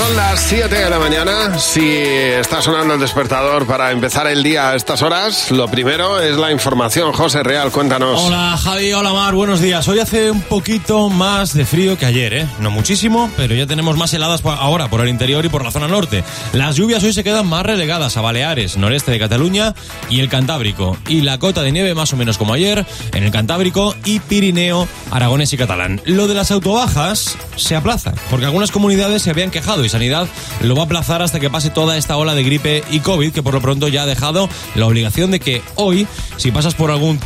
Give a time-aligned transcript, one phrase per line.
[0.00, 1.58] Son las 7 de la mañana.
[1.58, 6.38] Si está sonando el despertador para empezar el día a estas horas, lo primero es
[6.38, 7.12] la información.
[7.12, 8.18] José Real, cuéntanos.
[8.18, 9.86] Hola Javi, hola Mar, buenos días.
[9.88, 12.46] Hoy hace un poquito más de frío que ayer, ¿eh?
[12.60, 15.86] No muchísimo, pero ya tenemos más heladas ahora por el interior y por la zona
[15.86, 16.24] norte.
[16.54, 19.74] Las lluvias hoy se quedan más relegadas a Baleares, noreste de Cataluña
[20.08, 20.96] y el Cantábrico.
[21.08, 24.88] Y la cota de nieve más o menos como ayer en el Cantábrico y Pirineo,
[25.10, 26.00] Aragones y Catalán.
[26.06, 30.28] Lo de las autobajas se aplaza, porque algunas comunidades se habían quejado y Sanidad
[30.62, 33.42] lo va a aplazar hasta que pase toda esta ola de gripe y COVID, que
[33.42, 36.06] por lo pronto ya ha dejado la obligación de que hoy,
[36.36, 37.20] si pasas por algún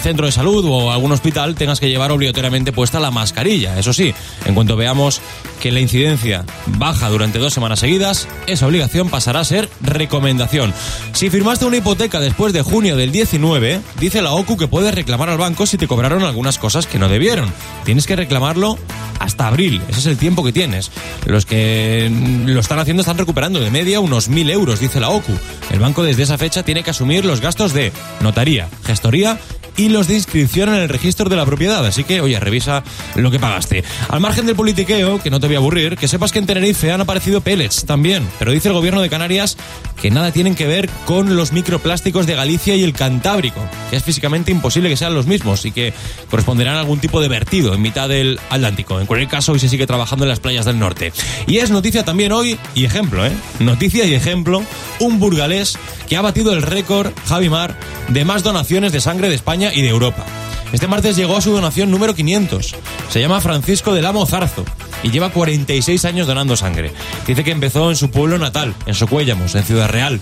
[0.00, 3.78] centro de salud o algún hospital tengas que llevar obligatoriamente puesta la mascarilla.
[3.78, 5.20] Eso sí, en cuanto veamos
[5.60, 10.72] que la incidencia baja durante dos semanas seguidas, esa obligación pasará a ser recomendación.
[11.12, 15.30] Si firmaste una hipoteca después de junio del 19, dice la OCU que puedes reclamar
[15.30, 17.52] al banco si te cobraron algunas cosas que no debieron.
[17.84, 18.78] Tienes que reclamarlo
[19.18, 19.82] hasta abril.
[19.88, 20.90] Ese es el tiempo que tienes.
[21.26, 22.10] Los que
[22.46, 25.32] lo están haciendo están recuperando de media unos mil euros, dice la OCU.
[25.70, 29.38] El banco desde esa fecha tiene que asumir los gastos de notaría, gestoría
[29.78, 31.86] y los de inscripción en el registro de la propiedad.
[31.86, 32.82] Así que, oye, revisa
[33.14, 33.84] lo que pagaste.
[34.08, 36.92] Al margen del politiqueo, que no te voy a aburrir, que sepas que en Tenerife
[36.92, 38.28] han aparecido pellets también.
[38.38, 39.56] Pero dice el gobierno de Canarias
[40.02, 44.02] que nada tienen que ver con los microplásticos de Galicia y el Cantábrico, que es
[44.02, 45.94] físicamente imposible que sean los mismos y que
[46.28, 49.00] corresponderán a algún tipo de vertido en mitad del Atlántico.
[49.00, 51.12] En cualquier caso, hoy se sigue trabajando en las playas del norte.
[51.46, 53.32] Y es noticia también hoy, y ejemplo, ¿eh?
[53.60, 54.64] Noticia y ejemplo,
[54.98, 57.76] un burgalés que ha batido el récord, Javi Mar,
[58.08, 60.24] de más donaciones de sangre de España y de Europa.
[60.72, 62.74] Este martes llegó a su donación número 500.
[63.08, 64.64] Se llama Francisco del Amo Zarzo
[65.02, 66.92] y lleva 46 años donando sangre.
[67.26, 70.20] Dice que empezó en su pueblo natal, en Socuéllamos, en Ciudad Real.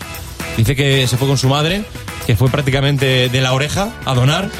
[0.57, 1.85] Dice que se fue con su madre,
[2.27, 4.51] que fue prácticamente de la oreja a donar.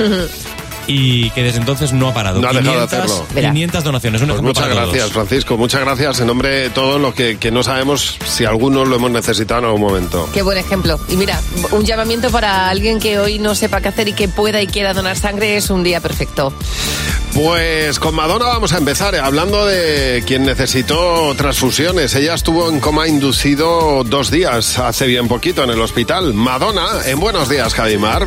[0.87, 2.41] Y que desde entonces no ha parado.
[2.41, 3.27] No ha dejado de hacerlo.
[3.35, 4.23] 500 donaciones.
[4.23, 5.57] Un pues muchas gracias, Francisco.
[5.57, 9.11] Muchas gracias en nombre de todos los que, que, no sabemos si algunos lo hemos
[9.11, 10.29] necesitado en algún momento.
[10.33, 10.99] Qué buen ejemplo.
[11.09, 11.41] Y mira,
[11.73, 14.95] un llamamiento para alguien que hoy no sepa qué hacer y que pueda y quiera
[14.95, 16.53] donar sangre es un día perfecto.
[17.37, 22.15] Pues con Madonna vamos a empezar eh, hablando de quien necesitó transfusiones.
[22.15, 26.33] Ella estuvo en coma inducido dos días, hace bien poquito, en el hospital.
[26.33, 28.27] Madonna, en Buenos Días, Javimar.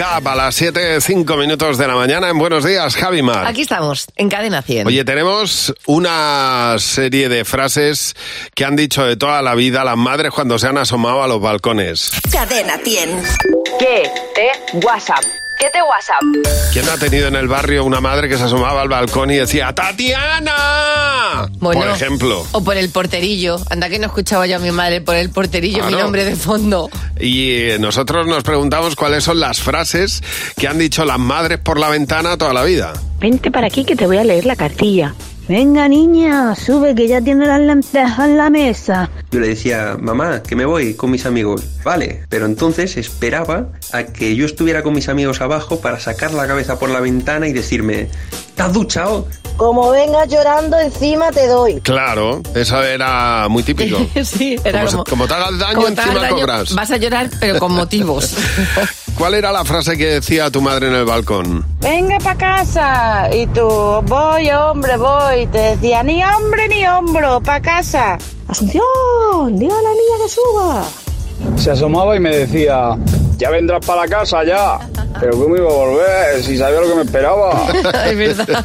[0.00, 3.46] Up a las 7, 5 minutos de la mañana en Buenos Días, Javi Mar.
[3.46, 4.86] Aquí estamos, en Cadena 100.
[4.86, 8.14] Oye, tenemos una serie de frases
[8.54, 11.40] que han dicho de toda la vida las madres cuando se han asomado a los
[11.40, 12.10] balcones.
[12.30, 13.22] Cadena 100.
[13.78, 15.24] ¿Qué te WhatsApp?
[15.58, 16.22] ¿Qué te WhatsApp?
[16.72, 19.72] ¿Quién ha tenido en el barrio una madre que se asomaba al balcón y decía
[19.72, 21.48] ¡Tatiana!
[21.58, 22.46] Bueno, por ejemplo.
[22.52, 23.56] O por el porterillo.
[23.70, 26.90] Anda que no escuchaba yo a mi madre por el porterillo, mi nombre de fondo.
[27.18, 30.22] Y eh, nosotros nos preguntamos cuáles son las frases
[30.56, 32.92] que han dicho las madres por la ventana toda la vida.
[33.18, 35.14] Vente para aquí que te voy a leer la cartilla.
[35.48, 39.08] Venga niña, sube que ya tiene las lentejas en la mesa.
[39.36, 41.62] Yo le decía, mamá, que me voy con mis amigos.
[41.84, 46.46] Vale, pero entonces esperaba a que yo estuviera con mis amigos abajo para sacar la
[46.46, 48.08] cabeza por la ventana y decirme,
[48.54, 49.28] ¿te has duchado?
[49.58, 51.82] Como vengas llorando encima te doy.
[51.82, 53.98] Claro, eso era muy típico.
[54.24, 55.04] sí, era Como se- como...
[55.04, 56.74] como te hagas daño, como encima daño, cobras.
[56.74, 58.34] Vas a llorar, pero con motivos.
[59.18, 61.62] ¿Cuál era la frase que decía tu madre en el balcón?
[61.80, 63.28] Venga pa' casa.
[63.34, 63.66] Y tú,
[64.06, 65.46] voy hombre, voy.
[65.48, 68.16] Te decía, ni hombre ni hombro, pa' casa.
[68.48, 70.84] Asunción, diga a la niña que suba.
[71.56, 72.96] Se asomaba y me decía,
[73.36, 74.78] ya vendrás para la casa ya.
[75.18, 76.42] Pero ¿cómo iba a volver?
[76.42, 77.66] Si sabía lo que me esperaba.
[78.06, 78.64] es verdad.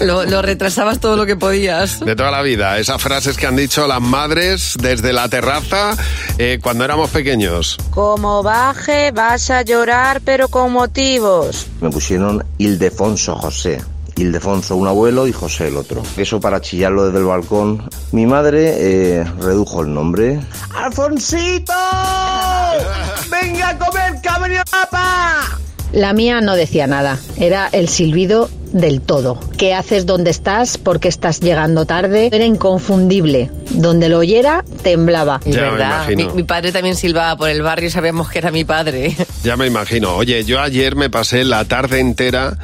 [0.00, 2.00] Lo, lo retrasabas todo lo que podías.
[2.00, 5.96] De toda la vida, esas frases que han dicho las madres desde la terraza
[6.38, 7.76] eh, cuando éramos pequeños.
[7.90, 11.66] Como baje, vas a llorar, pero con motivos.
[11.80, 13.80] Me pusieron Ildefonso José.
[14.20, 16.02] Ildefonso un abuelo y José el otro.
[16.16, 17.88] Eso para chillarlo desde el balcón.
[18.12, 18.74] Mi madre
[19.20, 20.40] eh, redujo el nombre.
[20.74, 21.72] ¡Alfonsito!
[23.30, 25.60] ¡Venga a comer, venido papá!
[25.92, 29.38] La mía no decía nada, era el silbido del todo.
[29.56, 30.78] ¿Qué haces donde estás?
[30.78, 32.28] ¿Por qué estás llegando tarde?
[32.32, 33.50] Era inconfundible.
[33.70, 35.40] Donde lo oyera, temblaba.
[35.44, 35.70] Ya me.
[35.70, 36.34] Mi, imagino.
[36.34, 39.16] mi padre también silbaba por el barrio y sabíamos que era mi padre.
[39.42, 40.16] Ya me imagino.
[40.16, 42.58] Oye, yo ayer me pasé la tarde entera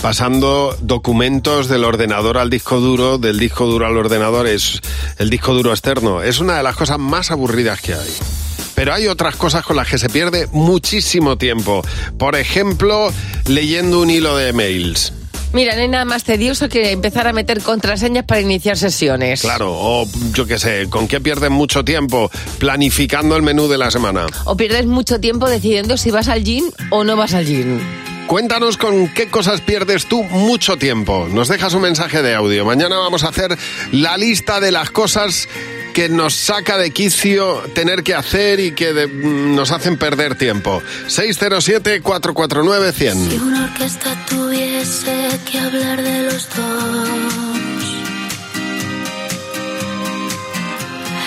[0.00, 4.80] pasando documentos del ordenador al disco duro, del disco duro al ordenador, es
[5.18, 6.22] el disco duro externo.
[6.22, 8.41] Es una de las cosas más aburridas que hay.
[8.74, 11.82] Pero hay otras cosas con las que se pierde muchísimo tiempo.
[12.18, 13.12] Por ejemplo,
[13.48, 15.12] leyendo un hilo de mails.
[15.52, 19.42] Mira, no hay nada más tedioso que empezar a meter contraseñas para iniciar sesiones.
[19.42, 22.30] Claro, o yo qué sé, ¿con qué pierdes mucho tiempo?
[22.58, 24.26] Planificando el menú de la semana.
[24.44, 27.80] O pierdes mucho tiempo decidiendo si vas al gym o no vas al gym.
[28.36, 31.28] Cuéntanos con qué cosas pierdes tú mucho tiempo.
[31.30, 32.64] Nos dejas un mensaje de audio.
[32.64, 33.58] Mañana vamos a hacer
[33.90, 35.50] la lista de las cosas
[35.92, 40.36] que nos saca de quicio tener que hacer y que de- mm, nos hacen perder
[40.36, 40.82] tiempo.
[41.08, 43.28] 607-449-100.
[43.28, 47.84] Si una orquesta tuviese que hablar de los dos,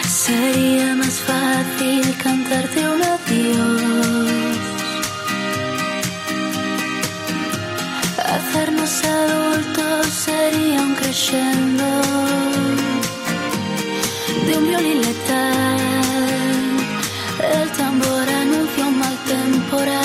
[0.10, 3.85] sería más fácil cantarte un adiós.
[9.06, 11.86] Adultos sería un crescendo
[14.46, 15.78] de un violín letal.
[17.54, 20.05] El tambor anuncia un mal temporal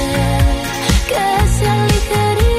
[1.13, 2.50] Que sea.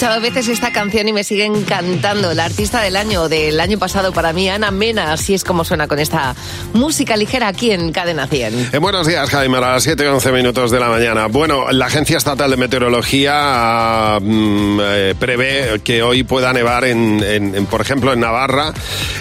[0.00, 2.32] Escuchado veces esta canción y me sigue encantando.
[2.32, 5.88] La artista del año, del año pasado para mí, Ana Mena, así es como suena
[5.88, 6.34] con esta
[6.72, 8.70] música ligera aquí en Cadena 100.
[8.72, 11.26] Eh, buenos días, Jaime, a las 7 y 11 minutos de la mañana.
[11.26, 17.54] Bueno, la Agencia Estatal de Meteorología mm, eh, prevé que hoy pueda nevar, en, en-
[17.54, 18.72] en, por ejemplo, en Navarra,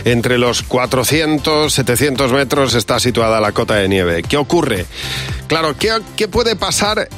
[0.06, 4.24] entre los 400, 700 metros está situada la cota de nieve.
[4.24, 4.86] ¿Qué ocurre?
[5.48, 7.10] Claro, ¿qué, qué puede pasar?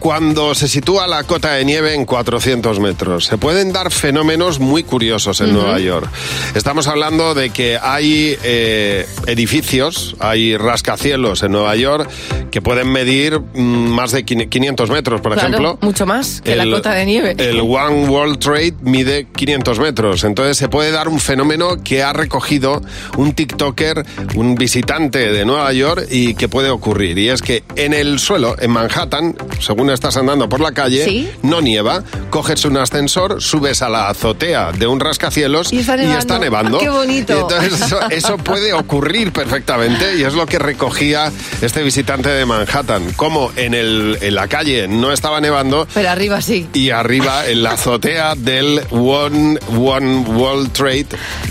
[0.00, 4.82] Cuando se sitúa la cota de nieve en 400 metros, se pueden dar fenómenos muy
[4.82, 5.50] curiosos en.
[5.52, 6.08] Nueva York.
[6.54, 12.08] Estamos hablando de que hay eh, edificios, hay rascacielos en Nueva York
[12.50, 15.78] que pueden medir mm, más de 500 metros, por Claro, ejemplo.
[15.82, 17.34] mucho más que El- la cota de nieve.
[17.36, 20.24] El One World Trade mide 500 metros.
[20.24, 22.80] Entonces se puede dar un fenómeno que ha recogido
[23.18, 24.04] un TikToker,
[24.34, 27.18] un visitante de Nueva York y que puede ocurrir.
[27.18, 31.30] Y es que en el suelo, en Manhattan, según estás andando por la calle, Sí.
[31.42, 36.38] no nieva, coges un ascensor, subes a la azotea de un rascacielos Y está nevando.
[36.38, 36.76] nevando.
[36.78, 37.36] Ah, qué bonito.
[37.36, 41.32] Y entonces eso, eso puede ocurrir perfectamente y es lo que recogía
[41.62, 43.12] este visitante de Manhattan.
[43.14, 46.68] Como en, el, en la calle no estaba nevando, Pero arriba sí.
[46.72, 51.06] y arriba en la azotea del One, One World Trade.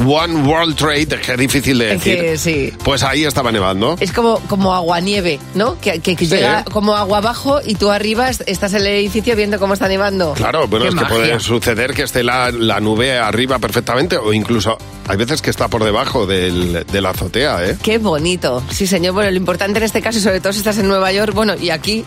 [0.06, 2.20] One World Trade, que es difícil de decir.
[2.20, 2.74] que sí.
[2.84, 3.96] Pues ahí estaba nevando.
[4.00, 5.80] Es como, como agua-nieve, ¿no?
[5.80, 6.36] Que, que- que Sí.
[6.36, 9.88] llega como agua abajo y tú arriba est- estás en el edificio viendo cómo está
[9.88, 10.34] nevando.
[10.34, 14.32] Claro, bueno, Qué es que puede suceder que esté la, la nube arriba perfectamente o
[14.34, 17.78] incluso hay veces que está por debajo del, de la azotea, ¿eh?
[17.82, 18.64] Qué bonito.
[18.70, 19.14] Sí, señor.
[19.14, 21.56] Bueno, lo importante en este caso, y sobre todo si estás en Nueva York, bueno,
[21.60, 22.06] y aquí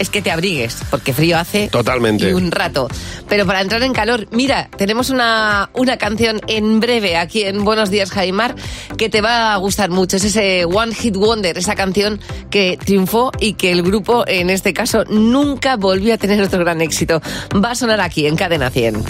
[0.00, 2.30] es que te abrigues, porque frío hace Totalmente.
[2.30, 2.88] y un rato.
[3.28, 7.90] Pero para entrar en calor, mira, tenemos una, una canción en breve aquí en Buenos
[7.90, 8.56] Días, Jaimar,
[8.96, 10.16] que te va a gustar mucho.
[10.16, 12.18] Es ese One Hit Wonder, esa canción
[12.50, 16.80] que triunfó y que el grupo, en este caso, nunca volvió a tener otro gran
[16.80, 17.20] éxito.
[17.62, 19.04] Va a sonar aquí en Cadena 100.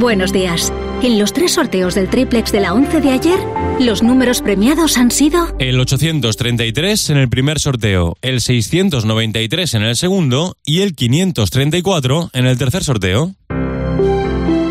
[0.00, 0.72] Buenos días.
[1.02, 3.38] En los tres sorteos del triplex de la 11 de ayer,
[3.80, 9.96] los números premiados han sido El 833 en el primer sorteo, el 693 en el
[9.96, 13.34] segundo y el 534 en el tercer sorteo.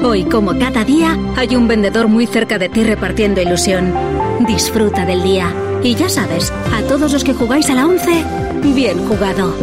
[0.04, 3.94] Hoy, como cada día, hay un vendedor muy cerca de ti repartiendo ilusión.
[4.48, 5.54] Disfruta del día.
[5.84, 8.24] Y ya sabes, a todos los que jugáis a la 11,
[8.74, 9.54] bien jugado.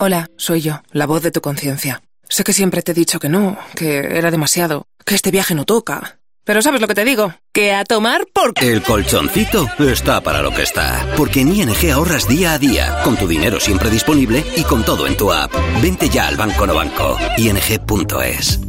[0.00, 2.02] Hola, soy yo, la voz de tu conciencia.
[2.28, 5.64] Sé que siempre te he dicho que no, que era demasiado, que este viaje no
[5.64, 6.18] toca.
[6.44, 7.34] Pero ¿sabes lo que te digo?
[7.52, 8.52] Que a tomar por...
[8.62, 11.06] El colchoncito está para lo que está.
[11.16, 15.06] Porque en ING ahorras día a día, con tu dinero siempre disponible y con todo
[15.06, 15.52] en tu app.
[15.82, 17.18] Vente ya al Banco No Banco.
[17.36, 18.60] ING.es.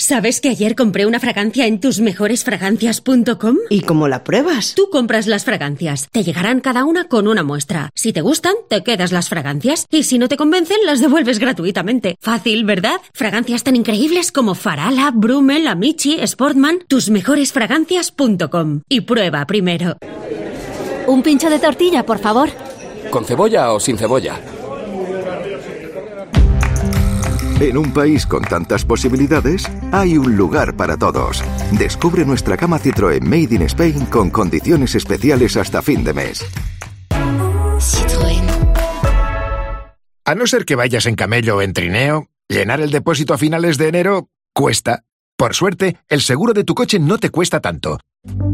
[0.00, 3.56] ¿Sabes que ayer compré una fragancia en tusmejoresfragancias.com?
[3.68, 4.74] ¿Y cómo la pruebas?
[4.76, 6.08] Tú compras las fragancias.
[6.12, 7.90] Te llegarán cada una con una muestra.
[7.96, 9.86] Si te gustan, te quedas las fragancias.
[9.90, 12.16] Y si no te convencen, las devuelves gratuitamente.
[12.20, 13.00] Fácil, ¿verdad?
[13.12, 16.78] Fragancias tan increíbles como Farala, Brummel, Amici, Sportman.
[16.86, 18.82] Tusmejoresfragancias.com.
[18.88, 19.96] Y prueba primero.
[21.08, 22.50] Un pincho de tortilla, por favor.
[23.10, 24.38] ¿Con cebolla o sin cebolla?
[27.60, 31.42] En un país con tantas posibilidades, hay un lugar para todos.
[31.72, 36.46] Descubre nuestra cama Citroën Made in Spain con condiciones especiales hasta fin de mes.
[40.24, 43.76] A no ser que vayas en camello o en trineo, llenar el depósito a finales
[43.76, 45.07] de enero cuesta.
[45.38, 48.00] Por suerte, el seguro de tu coche no te cuesta tanto.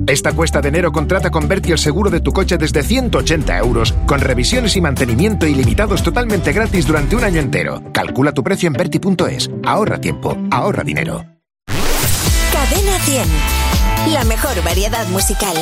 [0.07, 3.95] Esta cuesta de enero contrata con Berti el seguro de tu coche desde 180 euros,
[4.07, 7.83] con revisiones y mantenimiento ilimitados totalmente gratis durante un año entero.
[7.91, 9.51] Calcula tu precio en Berti.es.
[9.65, 11.25] Ahorra tiempo, ahorra dinero.
[12.53, 14.13] Cadena 100.
[14.13, 15.57] La mejor variedad musical.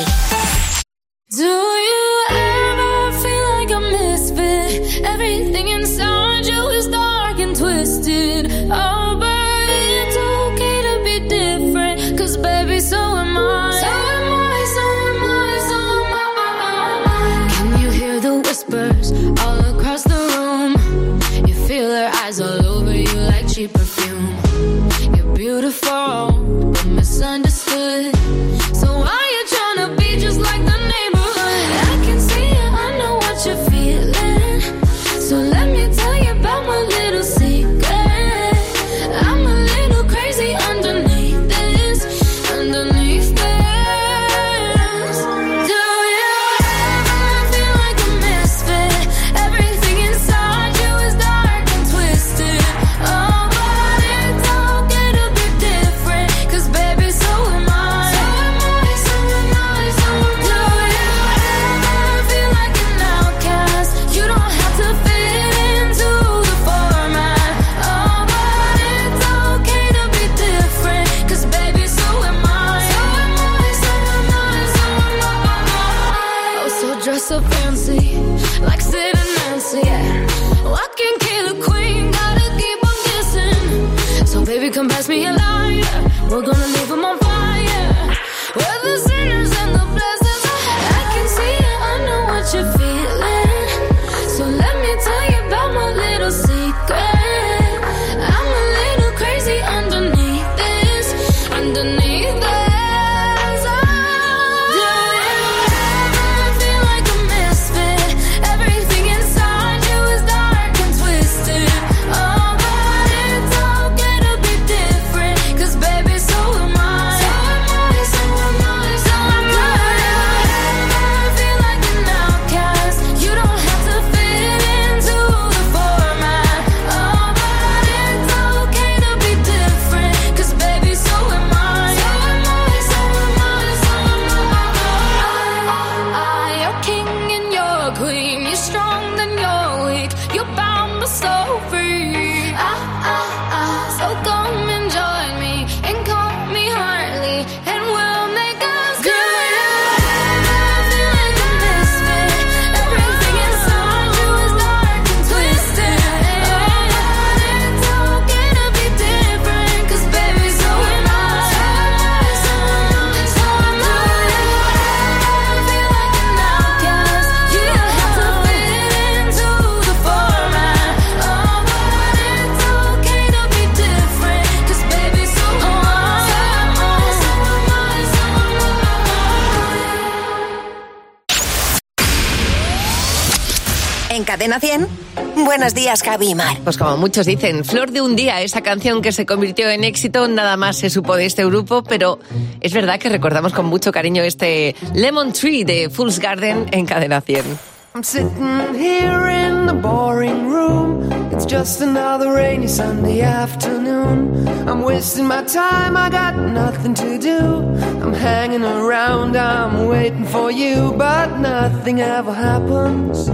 [185.73, 186.57] Buenos días, Javi y Mar.
[186.63, 190.27] Pues como muchos dicen, Flor de un día, esa canción que se convirtió en éxito,
[190.27, 192.19] nada más se supo de este grupo, pero
[192.61, 197.21] es verdad que recordamos con mucho cariño este Lemon Tree de Fool's Garden en Cadena
[197.21, 197.57] 100.
[197.95, 201.11] I'm sitting here in the boring room.
[201.31, 204.47] It's just another rainy Sunday afternoon.
[204.67, 207.63] I'm wasting my time, I got nothing to do.
[207.99, 213.27] I'm hanging around, I'm waiting for you, but nothing ever happens.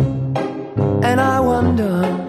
[1.03, 2.28] And I wonder.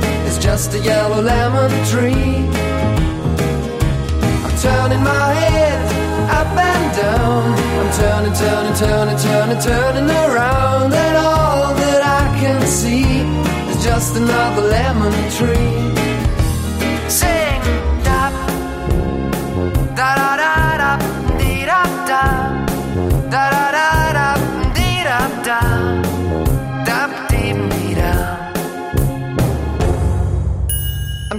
[0.31, 2.35] is just a yellow lemon tree.
[4.45, 5.79] I'm turning my head
[6.39, 7.43] up and down.
[7.79, 13.05] I'm turning, turning, turning, turning, turning around, and all that I can see
[13.71, 15.73] is just another lemon tree.
[17.19, 17.61] Sing,
[18.07, 18.21] da,
[19.97, 20.91] da da da da,
[21.39, 22.23] dee da da,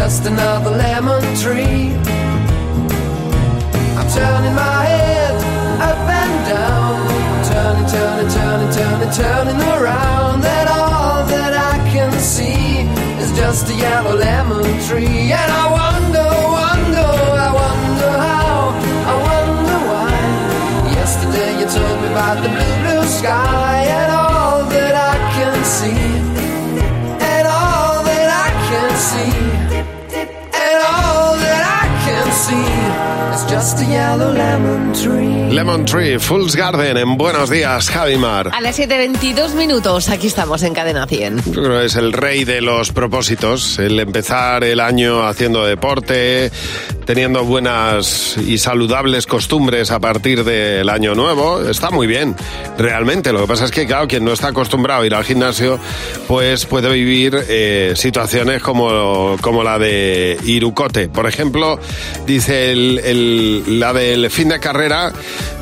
[0.00, 1.92] just another lemon tree.
[3.98, 5.34] I'm turning my head
[5.88, 6.96] up and down,
[7.50, 12.88] turning, turning, turning, turning, turning around, and all that I can see
[13.22, 15.32] is just a yellow lemon tree.
[15.40, 15.59] And
[34.16, 35.54] lemon tree.
[35.54, 38.50] Lemon Tree, Fool's Garden, en Buenos Días, Javimar.
[38.52, 41.42] A las 7.22 minutos, aquí estamos en Cadena 100.
[41.52, 46.50] Yo creo que es el rey de los propósitos, el empezar el año haciendo deporte,
[47.10, 52.36] teniendo buenas y saludables costumbres a partir del año nuevo, está muy bien,
[52.78, 53.32] realmente.
[53.32, 55.80] Lo que pasa es que, claro, quien no está acostumbrado a ir al gimnasio,
[56.28, 61.08] pues puede vivir eh, situaciones como, como la de Irukote.
[61.08, 61.80] Por ejemplo,
[62.28, 65.12] dice el- el- la del fin de carrera,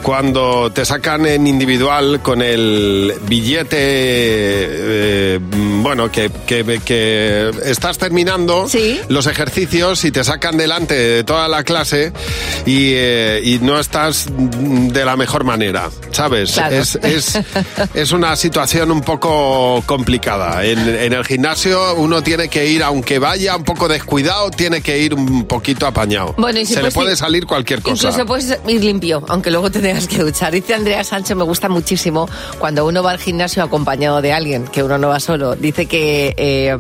[0.03, 8.69] cuando te sacan en individual con el billete, eh, bueno, que, que- que estás terminando
[9.09, 12.13] los ejercicios y te sacan delante de toda la clase
[12.67, 16.53] y, eh, y no estás de la mejor manera, ¿sabes?
[16.53, 16.75] Claro.
[16.75, 17.39] Es, es,
[17.95, 20.65] es una situación un poco complicada.
[20.65, 24.99] En, en el gimnasio uno tiene que ir, aunque vaya un poco descuidado, tiene que
[24.99, 26.35] ir un poquito apañado.
[26.39, 28.09] Bueno, y si Se le puede ir- salir cualquier cosa.
[28.09, 30.53] Incluso puedes ir limpio, aunque luego te tengas que duchar.
[30.53, 34.83] Dice Andrea Sánchez, me gusta muchísimo cuando uno va al gimnasio acompañado de alguien, que
[34.83, 35.55] uno no va solo.
[35.57, 36.77] Dice que, eh,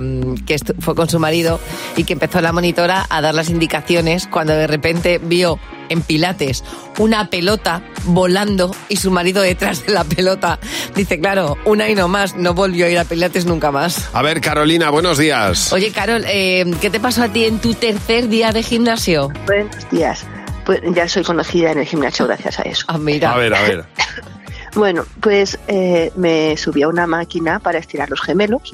[0.46, 1.60] que fue con su marido
[1.96, 6.62] y que empezó la monitora a dar las indicaciones cuando de repente vio en Pilates
[6.98, 10.60] una pelota volando y su marido detrás de la pelota.
[10.94, 14.08] Dice, claro, una y no más, no volvió a ir a Pilates nunca más.
[14.12, 15.72] A ver, Carolina, buenos días.
[15.72, 19.32] Oye, Carol, eh, ¿qué te pasó a ti en tu tercer día de gimnasio?
[19.44, 20.24] Buenos días.
[20.64, 22.84] Pues ya soy conocida en el gimnasio gracias a eso.
[22.86, 23.32] Ah, mira.
[23.32, 23.86] A ver, a ver.
[24.76, 28.72] Bueno, pues eh, me subí a una máquina para estirar los gemelos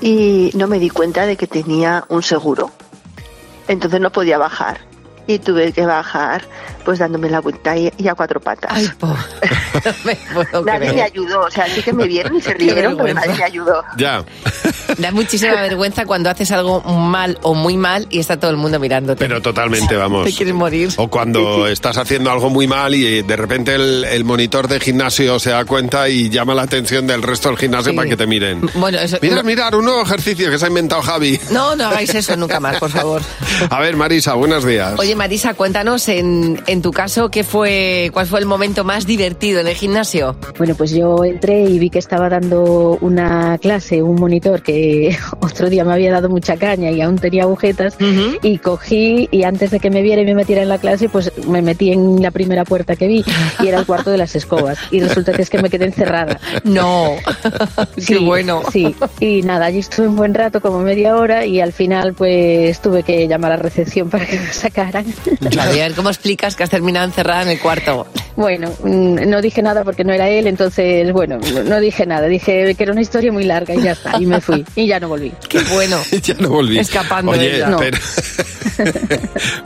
[0.00, 2.70] y no me di cuenta de que tenía un seguro.
[3.68, 4.78] Entonces no podía bajar.
[5.26, 6.42] Y tuve que bajar
[6.88, 8.72] pues dándome la vuelta y, y a cuatro patas.
[10.64, 10.94] nadie creer.
[10.94, 13.20] me ayudó, o sea, sí que me vieron y se rieron, pero vergüenza.
[13.26, 13.84] nadie me ayudó.
[13.98, 14.24] Ya.
[14.96, 18.80] Da muchísima vergüenza cuando haces algo mal o muy mal y está todo el mundo
[18.80, 19.18] mirándote.
[19.22, 20.24] Pero totalmente, vamos.
[20.24, 20.88] Te quieres morir.
[20.96, 25.38] O cuando estás haciendo algo muy mal y de repente el, el monitor de gimnasio
[25.38, 27.96] se da cuenta y llama la atención del resto del gimnasio Sí.
[27.96, 28.62] para que te miren.
[28.74, 29.18] Bueno, eso...
[29.20, 31.38] Mirad, no, mirad, un nuevo ejercicio que se ha inventado Javi.
[31.52, 33.20] no, no hagáis eso nunca más, por favor.
[33.68, 34.94] A ver, Marisa, buenos días.
[34.98, 39.60] Oye, Marisa, cuéntanos en, en tu caso qué fue, cuál fue el momento más divertido
[39.60, 40.36] en el gimnasio.
[40.56, 45.68] Bueno, pues yo entré y vi que estaba dando una clase, un monitor que otro
[45.70, 47.96] día me había dado mucha caña y aún tenía agujetas
[48.42, 51.32] y cogí y antes de que me viera y me metiera en la clase, pues
[51.46, 53.24] me metí en la primera puerta que vi
[53.60, 56.40] y era el cuarto de las escobas y resulta que es que me quedé encerrada.
[56.64, 57.16] No,
[58.06, 58.62] qué bueno.
[58.72, 62.80] Sí, y nada, allí estuve un buen rato, como media hora y al final pues
[62.80, 65.06] tuve que llamar a recepción para que me sacaran.
[65.58, 68.06] A ver, ¿cómo explicas que has terminado encerrada en el cuarto?
[68.36, 72.28] Bueno, mm, no dije nada porque no era él, entonces, bueno, no dije nada.
[72.28, 74.20] Dije que era una historia muy larga y ya está.
[74.20, 74.64] Y me fui.
[74.76, 75.32] Y ya no volví.
[75.48, 76.00] Qué bueno.
[76.22, 76.78] ya no volví.
[76.78, 77.68] Escapando Oye, de ella.
[77.68, 77.78] No.
[77.78, 77.98] pero-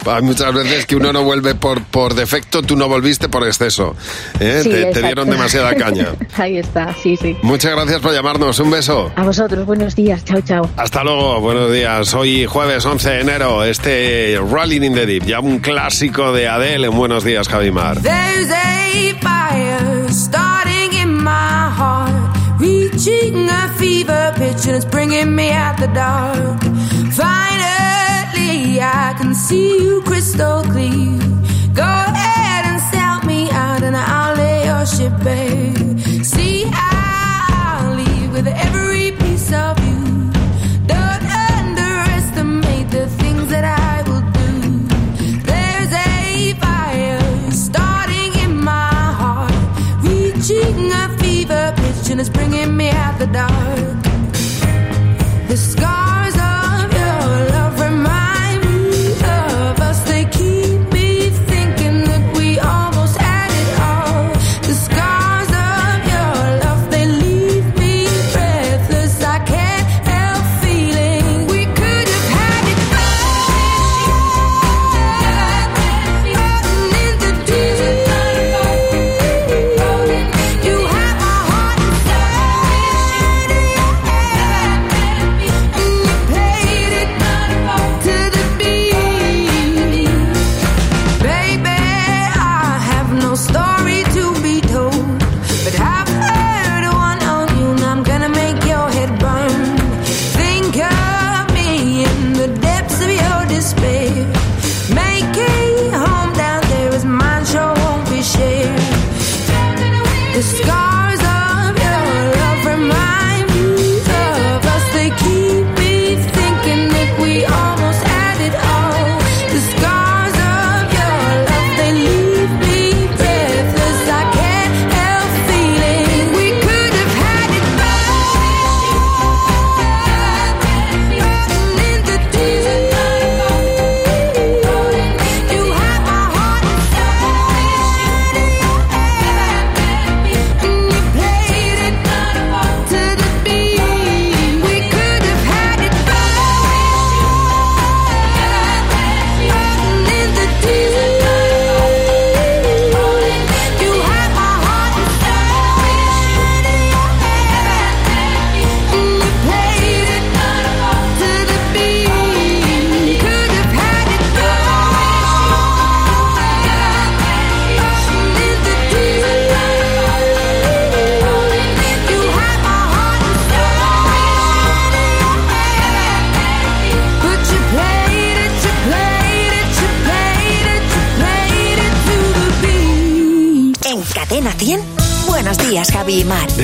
[0.06, 3.94] Hay muchas veces que uno no vuelve por, por defecto, tú no volviste por exceso.
[4.40, 4.60] ¿eh?
[4.62, 6.08] Sí, te, dieron demasiada caña.
[6.36, 7.36] Ahí está, sí, sí.
[7.42, 8.58] Muchas gracias por llamarnos.
[8.60, 9.12] Un beso.
[9.16, 10.24] A vosotros, buenos días.
[10.24, 10.70] Chao, chao.
[10.76, 12.14] Hasta luego, buenos días.
[12.14, 16.81] Hoy jueves 11 de enero, este Rolling in the Deep, ya un clásico de Adele
[16.82, 17.98] Miguel en Buenos Días, Javimar.
[22.58, 26.62] Reaching a fever pitch and it's bringing me out the dark.
[27.12, 31.18] Finally, I can see you crystal clear.
[31.74, 36.24] Go ahead and sell me out and I'll lay your ship bare.
[36.24, 39.81] See, how I leave with every piece of
[53.32, 54.01] dark.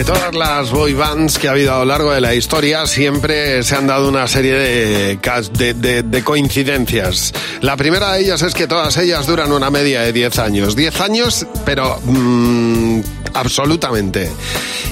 [0.09, 3.77] Todas las boy bands que ha habido a lo largo de la historia, siempre se
[3.77, 7.35] han dado una serie de, coincidencias.
[7.61, 10.77] La primera de ellas es que todas ellas duran una media de 10 años.
[10.77, 13.01] 10 años, pero mm,
[13.35, 14.31] absolutamente.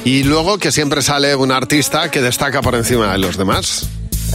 [0.05, 3.89] Y luego que siempre sale un artista que destaca por encima de los demás.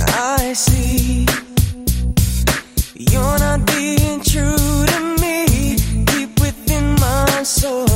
[0.07, 1.27] I see
[2.95, 5.75] you're not being true to me.
[6.05, 7.90] Deep within my soul,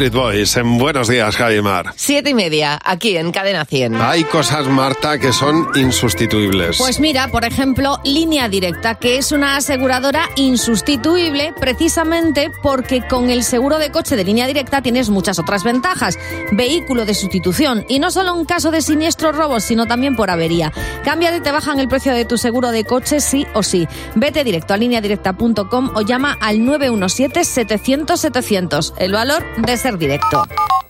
[0.00, 1.92] Street Boy en Buenos Días, Javimar.
[1.96, 4.00] Siete y media, aquí en Cadena 100.
[4.00, 6.78] Hay cosas, Marta, que son insustituibles.
[6.78, 13.42] Pues mira, por ejemplo, Línea Directa, que es una aseguradora insustituible precisamente porque con el
[13.42, 16.18] seguro de coche de Línea Directa tienes muchas otras ventajas.
[16.52, 20.72] Vehículo de sustitución, y no solo en caso de siniestro robo, sino también por avería.
[21.04, 23.86] Cambia de te bajan el precio de tu seguro de coche sí o sí.
[24.14, 28.94] Vete directo a lineadirecta.com o llama al 917 700 700.
[28.96, 30.29] El valor de ser directo.
[30.30, 30.89] stop.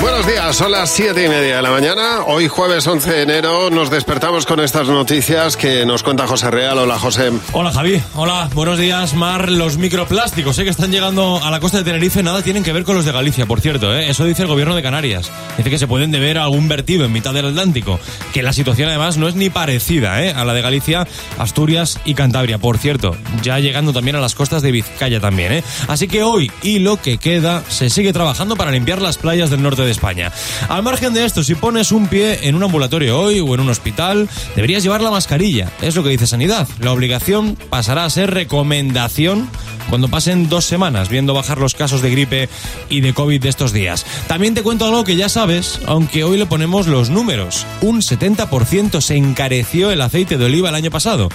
[0.00, 2.24] Buenos días, son las siete y media de la mañana.
[2.26, 6.78] Hoy jueves 11 de enero nos despertamos con estas noticias que nos cuenta José Real.
[6.78, 7.32] Hola José.
[7.52, 9.50] Hola Javi, hola, buenos días Mar.
[9.50, 10.64] Los microplásticos ¿eh?
[10.64, 13.12] que están llegando a la costa de Tenerife nada tienen que ver con los de
[13.12, 13.94] Galicia, por cierto.
[13.96, 14.10] ¿eh?
[14.10, 15.32] Eso dice el gobierno de Canarias.
[15.56, 17.98] Dice que se pueden deber a algún vertido en mitad del Atlántico.
[18.34, 20.30] Que la situación además no es ni parecida ¿eh?
[20.30, 22.58] a la de Galicia, Asturias y Cantabria.
[22.58, 25.52] Por cierto, ya llegando también a las costas de Vizcaya también.
[25.52, 25.64] ¿eh?
[25.88, 29.62] Así que hoy y lo que queda se sigue trabajando para limpiar las playas del
[29.62, 30.32] norte de España.
[30.68, 33.68] Al margen de esto, si pones un pie en un ambulatorio hoy o en un
[33.68, 35.70] hospital, deberías llevar la mascarilla.
[35.82, 36.68] Es lo que dice Sanidad.
[36.80, 39.48] La obligación pasará a ser recomendación
[39.88, 42.48] cuando pasen dos semanas viendo bajar los casos de gripe
[42.88, 44.04] y de COVID de estos días.
[44.26, 47.66] También te cuento algo que ya sabes, aunque hoy le ponemos los números.
[47.80, 51.28] Un 70% se encareció el aceite de oliva el año pasado.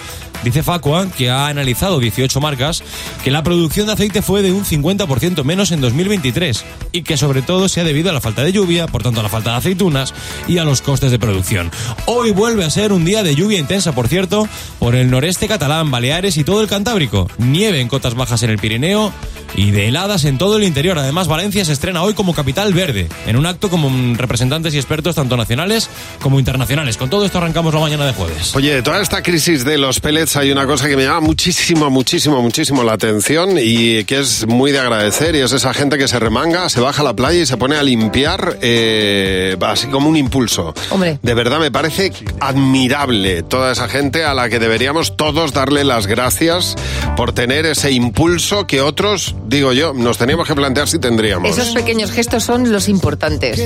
[0.44, 2.84] Dice Facua, que ha analizado 18 marcas,
[3.24, 7.44] que la producción de aceite fue de un 50% menos en 2023 y que sobre
[7.44, 9.58] todo se ha debido a la falta de lluvia, por tanto a la falta de
[9.58, 10.13] aceitunas
[10.47, 11.71] y a los costes de producción.
[12.06, 14.47] Hoy vuelve a ser un día de lluvia intensa, por cierto,
[14.80, 17.27] por el noreste catalán, Baleares y todo el Cantábrico.
[17.38, 19.13] Nieve en cotas bajas en el Pirineo
[19.56, 20.97] y de heladas en todo el interior.
[20.97, 25.15] Además, Valencia se estrena hoy como capital verde, en un acto con representantes y expertos
[25.15, 25.89] tanto nacionales
[26.21, 26.97] como internacionales.
[26.97, 28.56] Con todo esto arrancamos la mañana de jueves.
[28.56, 31.89] Oye, de toda esta crisis de los pellets hay una cosa que me llama muchísimo,
[31.89, 36.08] muchísimo, muchísimo la atención y que es muy de agradecer y es esa gente que
[36.08, 38.31] se remanga, se baja a la playa y se pone a limpiar
[38.62, 40.74] eh, así como un impulso.
[40.89, 41.20] Hombre.
[41.22, 46.08] De verdad me parece admirable toda esa gente a la que deberíamos todos darle las
[46.08, 46.76] gracias
[47.15, 51.58] por tener ese impulso que otros, digo yo, nos teníamos que plantear si tendríamos.
[51.58, 53.60] Esos pequeños gestos son los importantes.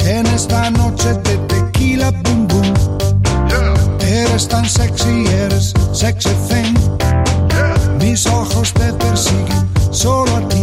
[0.00, 2.74] En esta noche de tequila boom boom
[4.00, 6.74] Eres tan sexy, eres sexy thing
[8.00, 10.62] Mis ojos te persiguen solo a ti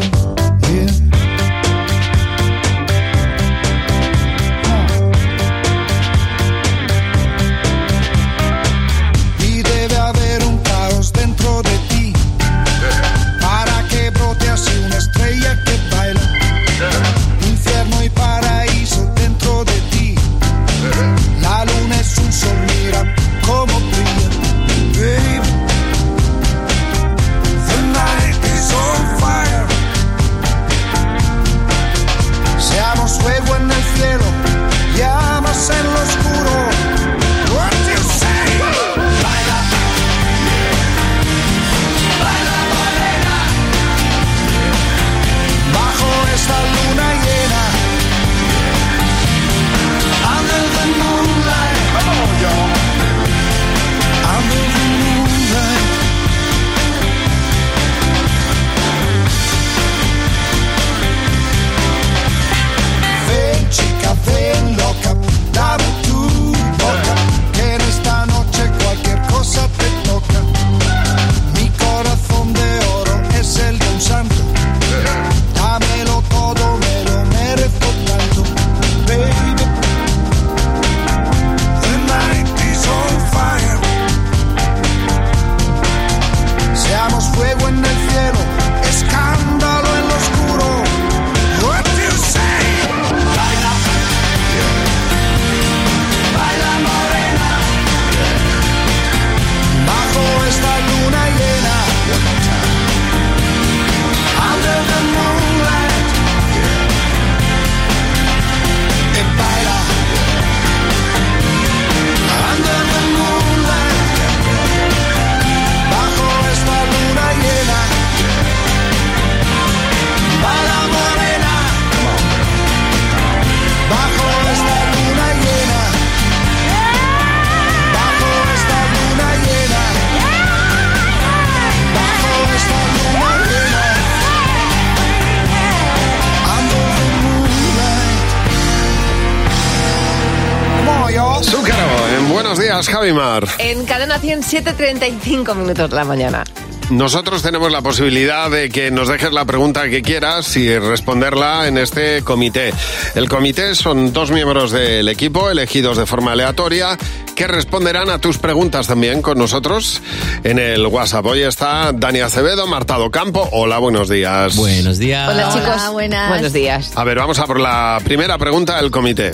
[144.25, 146.43] 100, 7.35 minutos de la mañana.
[146.89, 151.77] Nosotros tenemos la posibilidad de que nos dejes la pregunta que quieras y responderla en
[151.77, 152.73] este comité.
[153.13, 156.97] El comité son dos miembros del equipo elegidos de forma aleatoria
[157.35, 160.01] que responderán a tus preguntas también con nosotros
[160.43, 161.25] en el WhatsApp.
[161.27, 163.47] Hoy está Dani Acevedo, Martado Campo.
[163.51, 164.55] Hola, buenos días.
[164.55, 165.29] Buenos días.
[165.29, 165.91] Hola, chicos.
[165.91, 166.29] buenas.
[166.29, 166.91] Buenos días.
[166.95, 169.33] A ver, vamos a por la primera pregunta del comité.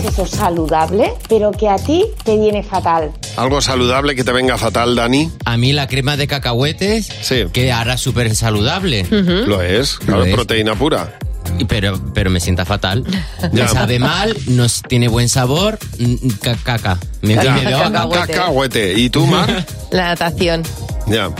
[0.00, 3.12] ¿Qué es eso saludable, pero que a ti te viene fatal?
[3.36, 5.30] ¿Algo saludable que te venga fatal, Dani?
[5.44, 7.08] A mí la crema de cacahuetes,
[7.52, 9.06] que ahora súper saludable.
[9.10, 10.34] Lo es, claro, Lo es.
[10.34, 11.18] proteína pura.
[11.58, 13.04] Y Pero, pero me sienta fatal.
[13.52, 13.64] Ya.
[13.64, 16.98] Me sabe mal, no tiene buen sabor, mm, ca- caca.
[17.22, 18.32] Me, me veo- Cacahuete.
[18.32, 18.94] Cacahuete.
[18.98, 19.64] ¿Y tú, Mar?
[19.90, 20.62] La natación.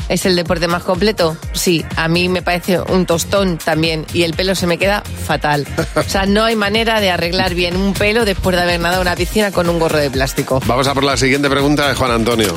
[0.08, 1.36] ¿Es el deporte más completo?
[1.52, 5.66] Sí, a mí me parece un tostón también y el pelo se me queda fatal.
[5.94, 9.14] O sea, no hay manera de arreglar bien un pelo después de haber nadado una
[9.16, 10.60] piscina con un gorro de plástico.
[10.66, 12.54] Vamos a por la siguiente pregunta de Juan Antonio.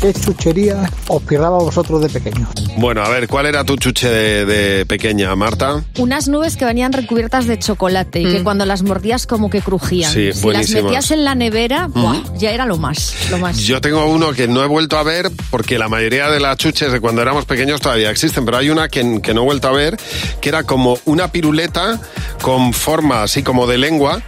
[0.00, 2.48] ¿Qué chuchería os pirraba vosotros de pequeño?
[2.78, 5.84] Bueno, a ver, ¿cuál era tu chuche de, de pequeña, Marta?
[5.98, 10.10] Unas nubes que venían recubiertas de chocolate y que cuando las mordías como que crujían.
[10.10, 12.22] Sí, si las metías en la nevera, ¡buah!
[12.38, 13.58] ya era lo más, lo más.
[13.58, 16.92] Yo tengo uno que no he vuelto a ver porque la mayoría de las chuches
[16.92, 19.72] de cuando éramos pequeños todavía existen, pero hay una que, que no he vuelto a
[19.72, 19.98] ver
[20.40, 22.00] que era como una piruleta
[22.40, 24.22] con forma así como de lengua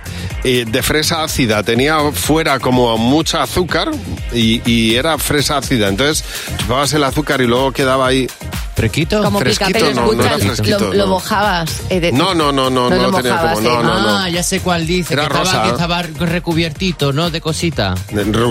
[0.45, 1.63] eh, de fresa ácida.
[1.63, 3.91] Tenía fuera como mucha azúcar
[4.33, 5.89] y, y era fresa ácida.
[5.89, 6.25] Entonces
[6.59, 8.27] chupabas el azúcar y luego quedaba ahí.
[8.75, 9.23] ¿Fresquito?
[9.23, 10.95] Como fresquito, pica, pero no, no era escucha, fresquito.
[10.95, 11.71] lo, mojabas.
[11.91, 13.85] eh, de- No, no, no, no, no lo lo tenía mojabas, como- no, eh.
[13.85, 14.19] no, no.
[14.19, 15.13] Ah, ya sé cuál dice.
[15.13, 15.63] Era que, estaba, rosa.
[15.63, 17.31] que estaba recubiertito, ¿no?
[17.31, 17.95] De cosita.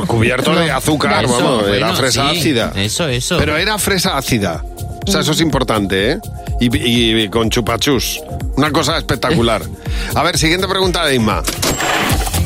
[0.06, 2.72] Cubierto de azúcar, Eso, vamos, era fresa sí, ácida.
[2.76, 3.38] Eso, eso.
[3.40, 4.64] Pero era fresa ácida.
[5.08, 6.20] O sea, eso es importante, ¿eh?
[6.60, 8.22] Y, y con chupachus.
[8.56, 9.62] Una cosa espectacular.
[10.16, 11.42] A ver, siguiente pregunta de Inma.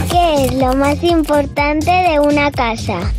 [0.09, 3.11] ¿Qué es lo más importante de una casa?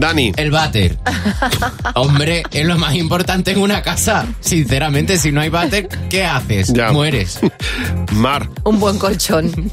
[0.00, 0.32] Dani.
[0.36, 0.96] El váter.
[1.94, 4.26] Hombre, es lo más importante en una casa.
[4.40, 6.72] Sinceramente, si no hay váter, ¿qué haces?
[6.92, 7.38] Mueres.
[8.12, 8.48] Mar.
[8.64, 9.70] Un buen colchón.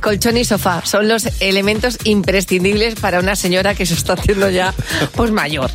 [0.00, 4.72] Colchón y sofá son los elementos imprescindibles para una señora que se está haciendo ya
[5.14, 5.70] pues mayor.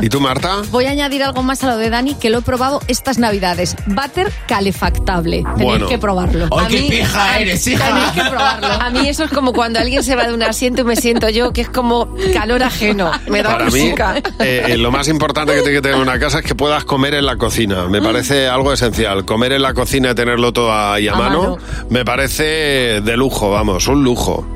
[0.00, 0.56] ¿Y tú, Marta?
[0.70, 3.76] Voy a añadir algo más a lo de Dani, que lo he probado estas navidades.
[3.86, 5.42] Váter calefactable.
[5.42, 5.88] Tenéis Bueno.
[5.88, 6.48] que probarlo.
[6.58, 7.86] ¡Ay, qué pija eres, hija!
[7.86, 8.66] Tenéis que probarlo.
[8.68, 11.28] A mí eso es como cuando alguien se va de un asiento y me siento
[11.28, 13.10] yo, que es como calor ajeno.
[13.28, 13.94] Me da Para mí,
[14.40, 17.14] eh, eh, lo más importante que tiene que tener una casa es que puedas comer
[17.14, 17.86] en la cocina.
[17.86, 17.90] Mm.
[17.90, 19.24] Me parece algo esencial.
[19.24, 21.58] Comer en la cocina y tenerlo todo ahí a, A mano, mano.
[21.88, 24.46] me parece de lujo, vamos, un lujo.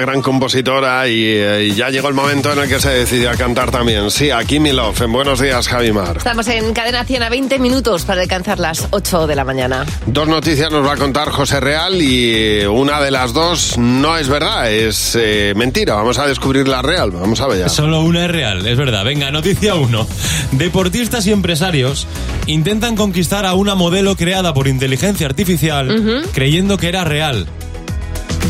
[0.00, 3.34] Gran compositora y, eh, y ya llegó el momento en el que se decidió a
[3.34, 4.10] cantar también.
[4.10, 5.00] Sí, aquí mi love.
[5.02, 6.16] En Buenos Días, Javimar.
[6.18, 9.84] Estamos en cadena 100 a 20 minutos para alcanzar las 8 de la mañana.
[10.06, 14.28] Dos noticias nos va a contar José Real y una de las dos no es
[14.28, 15.94] verdad, es eh, mentira.
[15.94, 17.10] Vamos a descubrir la real.
[17.10, 17.68] Vamos a ver ya.
[17.68, 19.04] Solo una es real, es verdad.
[19.04, 20.06] Venga, noticia 1.
[20.52, 22.06] Deportistas y empresarios
[22.46, 27.46] intentan conquistar a una modelo creada por inteligencia artificial creyendo que era real.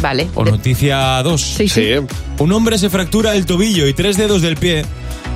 [0.01, 0.29] Vale.
[0.35, 1.41] O noticia 2.
[1.41, 1.91] Sí, sí.
[2.39, 4.85] Un hombre se fractura el tobillo y tres dedos del pie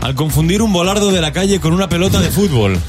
[0.02, 2.78] al confundir un volardo de la calle con una pelota de fútbol.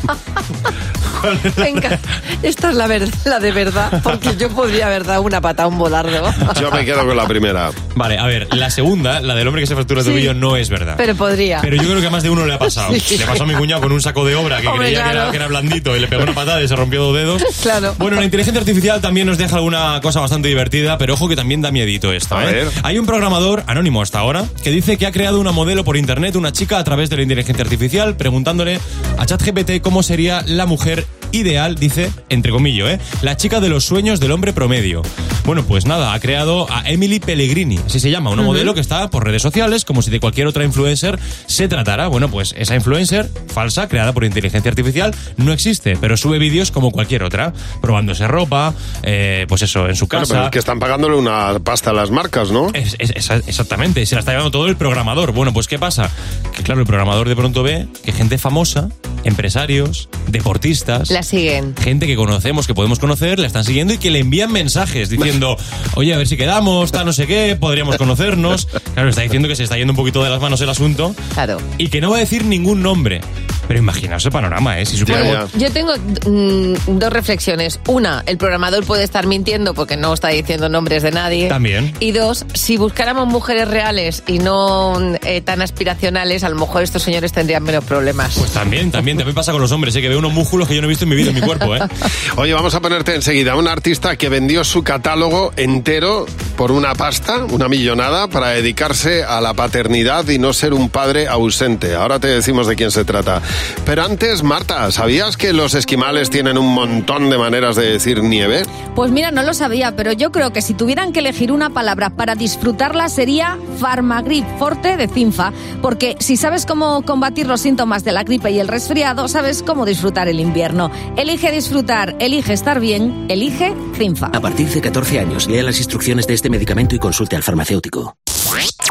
[1.56, 2.00] Venga,
[2.42, 5.68] esta es la, ver- la de verdad, porque yo podría haber dado una pata a
[5.68, 6.34] un volardo.
[6.60, 7.72] Yo me quedo con la primera.
[7.96, 10.12] Vale, a ver, la segunda, la del hombre que se fractura el Sí.
[10.12, 10.96] tobillo, no es verdad.
[10.98, 11.62] Pero podría.
[11.62, 12.94] Pero yo creo que a más de uno le ha pasado.
[13.00, 13.18] Sí.
[13.18, 15.22] Le pasó a mi cuñado con un saco de obra que Hombre, creía que, claro.
[15.22, 17.42] era, que era blandito y le pegó una patada y se rompió dos dedos.
[17.62, 17.96] Claro.
[18.00, 21.62] Bueno, la inteligencia artificial también nos deja alguna cosa bastante divertida, pero ojo que también
[21.62, 22.36] da miedito esto.
[22.36, 22.54] A ¿eh?
[22.54, 22.68] ver.
[22.84, 26.36] Hay un programador, anónimo hasta ahora, que dice que ha creado una modelo por internet,
[26.36, 28.80] una chica, a través de la inteligencia artificial, preguntándole
[29.18, 33.00] a ChatGPT cómo sería la mujer ideal, dice, entre comillas, ¿eh?
[33.22, 35.02] la chica de los sueños del hombre promedio.
[35.46, 39.10] Bueno, pues nada, ha creado a Emily Pellegrini, así se llama, una modelo que está
[39.10, 42.08] por redes sociales, como si de cualquier otra influencer se tratara.
[42.08, 46.92] Bueno, pues esa influencer falsa, creada por inteligencia artificial, no existe, pero sube vídeos como
[46.92, 48.74] cualquier otra, probándose ropa,
[49.04, 50.34] eh, pues eso, en su Claro, casa.
[50.36, 52.68] pero es que están pagándole una pasta a las marcas, ¿no?
[52.74, 55.34] Es- es- esa- exactamente, se la está llevando todo el programador.
[55.34, 56.10] Bueno, pues ¿qué pasa?
[56.56, 58.88] Que claro, el programador de pronto ve que gente famosa,
[59.26, 61.76] empresarios, deportistas, La siguen.
[61.76, 65.58] gente que conocemos, que podemos conocer, la están siguiendo y que le envían mensajes diciendo,
[65.96, 68.68] oye, a ver si quedamos, tal, no sé qué, podríamos conocernos.
[68.94, 71.16] Claro, está diciendo que se está yendo un poquito de las manos el asunto.
[71.34, 71.58] Claro.
[71.78, 73.22] Y que no va a decir ningún nombre.
[73.68, 74.86] Pero imaginaos el panorama, ¿eh?
[74.86, 75.52] Si supiéramos...
[75.54, 77.80] Yo tengo mm, dos reflexiones.
[77.88, 81.48] Una, el programador puede estar mintiendo porque no está diciendo nombres de nadie.
[81.48, 81.94] También.
[82.00, 87.04] Y dos, si buscáramos mujeres reales y no eh, tan aspiracionales, a lo mejor estos
[87.04, 88.36] señores tendrían menos problemas.
[88.38, 90.02] Pues también, también, también pasa con los hombres, ¿eh?
[90.02, 91.76] que veo unos músculos que yo no he visto en mi vida en mi cuerpo,
[91.76, 91.80] ¿eh?
[92.38, 96.26] Oye, vamos a ponerte enseguida un artista que vendió su catálogo entero
[96.58, 101.28] por una pasta, una millonada, para dedicarse a la paternidad y no ser un padre
[101.28, 101.96] ausente.
[101.96, 103.42] Ahora te decimos de quién se trata.
[103.86, 108.64] Pero antes, Marta, ¿sabías que los esquimales tienen un montón de maneras de decir nieve?
[108.96, 112.12] Pues mira, no lo sabía, pero yo creo que si tuvieran que elegir una palabra
[112.12, 115.52] para disfrutarla sería Farmagrip Forte de Cinfa,
[115.82, 119.86] porque si sabes cómo combatir los síntomas de la gripe y el resfriado, sabes cómo
[119.86, 120.92] disfrutar el invierno.
[121.18, 124.28] Elige disfrutar, elige estar bien, elige Cinfa.
[124.28, 128.16] A partir de 14 años, lea las instrucciones de este medicamento y consulte al farmacéutico.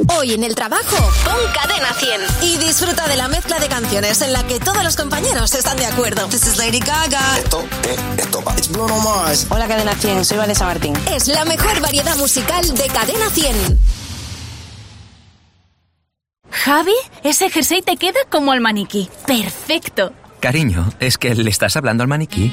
[0.09, 4.33] Hoy en el trabajo, pon Cadena 100 y disfruta de la mezcla de canciones en
[4.33, 6.27] la que todos los compañeros están de acuerdo.
[6.27, 7.39] This is Lady Gaga.
[7.39, 8.43] Esto es esto.
[8.57, 9.47] It's Bruno Mars.
[9.51, 10.95] Hola Cadena 100, soy Vanessa Martín.
[11.11, 13.81] Es la mejor variedad musical de Cadena 100.
[16.51, 19.09] Javi, ese jersey te queda como al maniquí.
[19.27, 20.13] Perfecto.
[20.43, 22.53] Cariño, ¿es que le estás hablando al maniquí?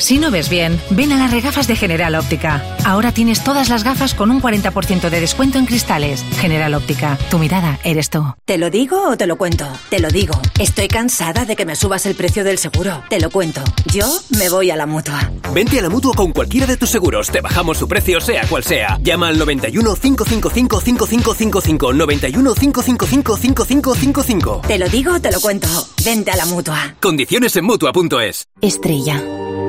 [0.00, 2.64] Si no ves bien, ven a las regafas de General Óptica.
[2.84, 6.24] Ahora tienes todas las gafas con un 40% de descuento en cristales.
[6.40, 8.24] General Óptica, tu mirada eres tú.
[8.44, 9.68] ¿Te lo digo o te lo cuento?
[9.88, 10.34] Te lo digo.
[10.58, 13.04] Estoy cansada de que me subas el precio del seguro.
[13.08, 13.62] Te lo cuento.
[13.86, 15.30] Yo me voy a la mutua.
[15.54, 17.28] Vente a la mutua con cualquiera de tus seguros.
[17.30, 18.98] Te bajamos su precio, sea cual sea.
[19.00, 21.92] Llama al 91 555 5555.
[21.92, 24.62] 91 555 5555.
[24.66, 25.68] Te lo digo o te lo cuento.
[26.04, 26.96] Vente a la mutua.
[27.00, 28.44] Condiciones en mutua.es.
[28.60, 29.22] Estrella,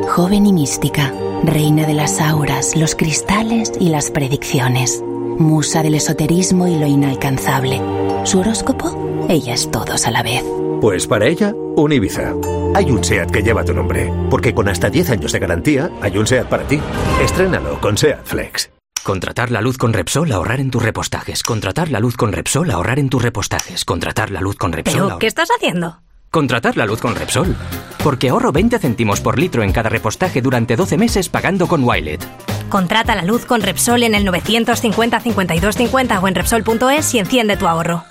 [0.10, 6.68] joven y mística, reina de las auras, los cristales y las predicciones, musa del esoterismo
[6.68, 7.82] y lo inalcanzable.
[8.26, 10.44] Su horóscopo, ella es todos a la vez.
[10.82, 12.34] Pues para ella, un Ibiza.
[12.76, 16.18] Hay un SEAT que lleva tu nombre, porque con hasta 10 años de garantía, hay
[16.18, 16.80] un SEAT para ti.
[17.22, 18.70] Estrénalo con SEAT Flex.
[19.04, 21.42] Contratar la luz con Repsol, ahorrar en tus repostajes.
[21.44, 23.84] Contratar la luz con Repsol, ahorrar en tus repostajes.
[23.86, 24.94] Contratar la luz con Repsol.
[24.94, 26.02] ¿Pero ahor- qué estás haciendo?
[26.32, 27.56] Contratar la luz con Repsol.
[28.04, 32.24] Porque ahorro 20 céntimos por litro en cada repostaje durante 12 meses pagando con Wilet.
[32.70, 37.58] Contrata la luz con Repsol en el 950 52 50 o en Repsol.es y enciende
[37.58, 38.04] tu ahorro.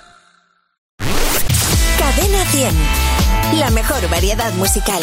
[1.97, 2.73] Cadena 100.
[3.59, 5.01] La mejor variedad musical.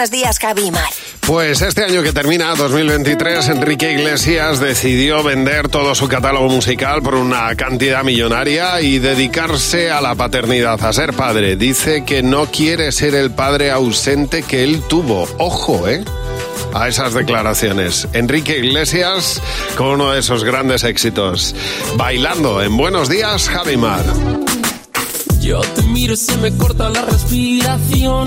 [0.00, 0.88] Buenos días, Javi Mar.
[1.26, 7.16] Pues este año que termina, 2023, Enrique Iglesias decidió vender todo su catálogo musical por
[7.16, 11.56] una cantidad millonaria y dedicarse a la paternidad, a ser padre.
[11.56, 15.28] Dice que no quiere ser el padre ausente que él tuvo.
[15.36, 16.02] Ojo, ¿eh?
[16.72, 18.08] a esas declaraciones.
[18.14, 19.42] Enrique Iglesias
[19.76, 21.54] con uno de esos grandes éxitos.
[21.96, 24.06] Bailando en Buenos Días, Javi Mar.
[25.42, 28.26] Yo te miro se me corta la respiración.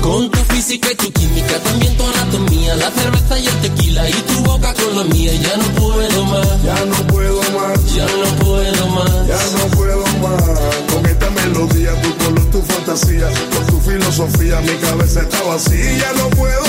[0.00, 4.12] Con tu física y tu química, también tu anatomía, la cerveza y el tequila y
[4.12, 5.32] tu boca con la mía.
[5.34, 10.04] Ya no puedo más, ya no puedo más, ya no puedo más, ya no puedo
[10.22, 10.42] más.
[10.92, 15.98] Con esta melodía, tu color, tu fantasía, con tu filosofía, mi cabeza está vacía.
[15.98, 16.65] Ya no puedo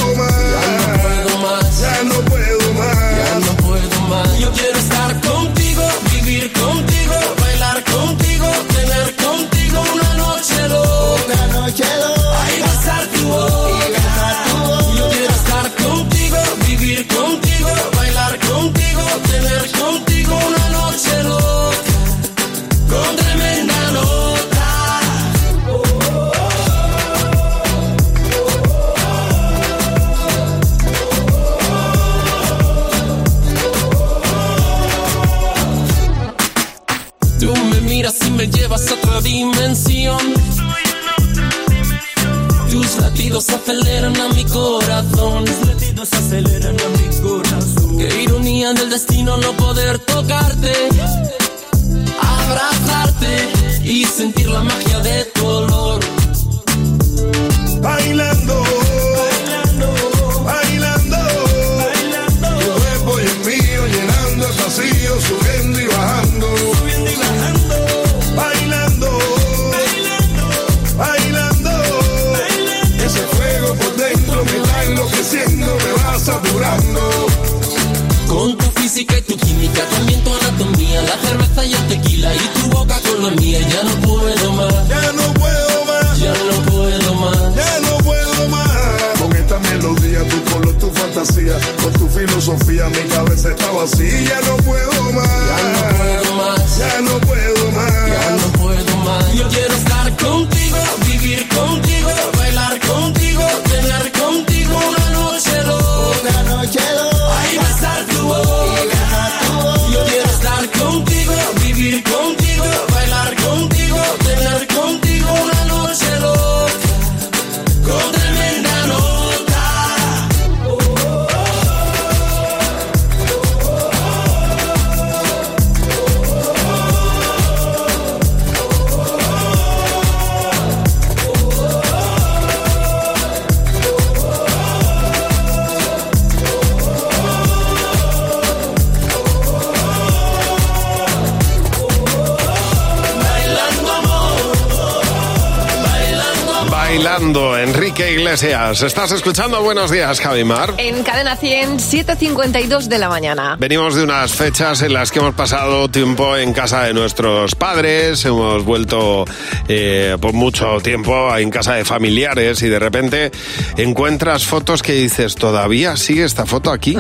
[148.44, 148.84] Iglesias.
[148.84, 150.76] Estás escuchando Buenos Días, Javimar.
[150.78, 153.56] En Cadena 100, 7.52 de la mañana.
[153.60, 158.24] Venimos de unas fechas en las que hemos pasado tiempo en casa de nuestros padres,
[158.26, 159.26] hemos vuelto
[159.68, 163.32] eh, por mucho tiempo en casa de familiares y de repente
[163.76, 166.96] encuentras fotos que dices, ¿todavía sigue esta foto aquí?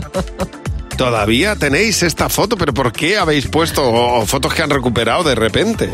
[0.98, 2.58] ¿Todavía tenéis esta foto?
[2.58, 5.88] ¿Pero por qué habéis puesto o- fotos que han recuperado de repente?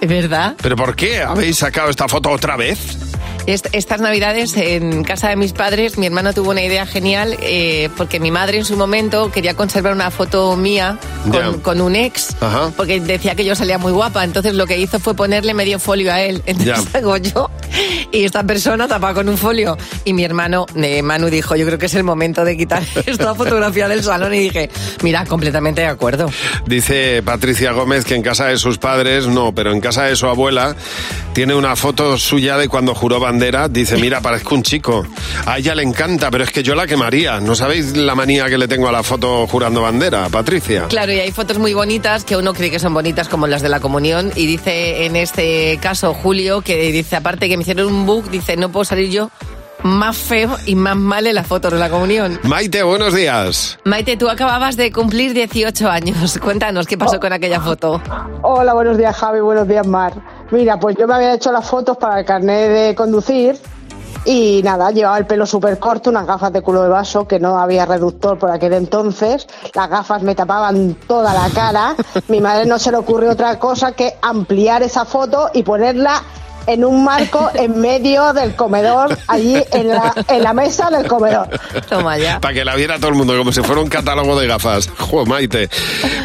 [0.00, 0.54] ¿Es verdad?
[0.62, 2.78] ¿Pero por qué habéis sacado esta foto otra vez?
[3.46, 7.88] Est- Estas navidades en casa de mis padres, mi hermano tuvo una idea genial eh,
[7.96, 10.98] porque mi madre en su momento quería conservar una foto mía
[11.62, 12.70] con, un ex Ajá.
[12.76, 14.24] porque decía que yo salía muy guapa.
[14.24, 16.42] Entonces lo que hizo fue ponerle medio folio a él.
[16.46, 16.98] Entonces Ya.
[16.98, 17.50] hago yo
[18.12, 19.76] y esta persona tapada con un folio.
[20.04, 23.34] Y mi hermano, eh, Manu, dijo, yo creo que es el momento de quitar esta
[23.34, 24.34] fotografía del salón.
[24.34, 24.70] Y dije,
[25.02, 26.30] mira, completamente de acuerdo.
[26.66, 30.26] Dice Patricia Gómez que en casa de sus padres no, pero en casa de su
[30.26, 30.74] abuela
[31.32, 33.68] tiene una foto suya de cuando juró bandera.
[33.68, 35.06] Dice, mira, parezco un chico.
[35.46, 37.38] A ella le encanta, pero es que yo la quemaría.
[37.38, 40.86] ¿No sabéis la manía que le tengo a la foto jurando bandera, Patricia?
[40.88, 43.68] Claro, y hay fotos muy bonitas que uno cree que son bonitas como las de
[43.68, 48.04] la comunión y dice en este caso Julio que dice aparte que me hicieron un
[48.04, 49.30] book, dice no puedo salir yo
[49.82, 52.38] más feo y más mal en la foto de la comunión.
[52.42, 53.78] Maite, buenos días.
[53.84, 56.38] Maite, tú acababas de cumplir 18 años.
[56.42, 58.02] Cuéntanos qué pasó con aquella foto.
[58.42, 60.12] Hola, buenos días Javi, buenos días Mar.
[60.50, 63.56] Mira, pues yo me había hecho las fotos para el carnet de conducir
[64.24, 67.58] y nada, llevaba el pelo súper corto, unas gafas de culo de vaso que no
[67.58, 71.94] había reductor por aquel entonces, las gafas me tapaban toda la cara,
[72.28, 76.22] mi madre no se le ocurrió otra cosa que ampliar esa foto y ponerla
[76.72, 81.48] en un marco en medio del comedor, allí en la, en la mesa del comedor.
[81.88, 82.40] Toma ya.
[82.40, 84.88] Para que la viera todo el mundo, como si fuera un catálogo de gafas.
[84.98, 85.68] Jo, Maite.